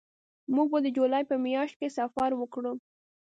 موږ 0.55 0.67
به 0.71 0.79
د 0.83 0.87
جولای 0.97 1.23
په 1.29 1.35
میاشت 1.45 1.75
کې 1.79 1.95
سفر 1.97 2.29
وکړو 2.35 2.73